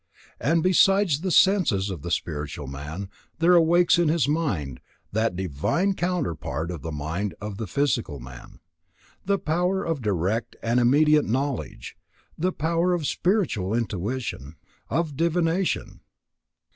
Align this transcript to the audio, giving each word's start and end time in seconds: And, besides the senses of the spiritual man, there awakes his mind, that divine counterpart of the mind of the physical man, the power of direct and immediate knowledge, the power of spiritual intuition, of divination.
And, 0.39 0.63
besides 0.63 1.21
the 1.21 1.29
senses 1.29 1.91
of 1.91 2.01
the 2.01 2.09
spiritual 2.09 2.65
man, 2.65 3.07
there 3.37 3.53
awakes 3.53 3.97
his 3.97 4.27
mind, 4.27 4.79
that 5.11 5.35
divine 5.35 5.93
counterpart 5.93 6.71
of 6.71 6.81
the 6.81 6.91
mind 6.91 7.35
of 7.39 7.57
the 7.57 7.67
physical 7.67 8.19
man, 8.19 8.61
the 9.25 9.37
power 9.37 9.83
of 9.83 10.01
direct 10.01 10.55
and 10.63 10.79
immediate 10.79 11.25
knowledge, 11.25 11.97
the 12.35 12.51
power 12.51 12.93
of 12.93 13.05
spiritual 13.05 13.75
intuition, 13.75 14.55
of 14.89 15.15
divination. 15.15 15.99